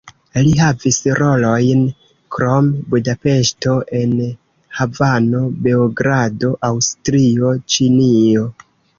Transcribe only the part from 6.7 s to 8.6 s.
Aŭstrio, Ĉinio.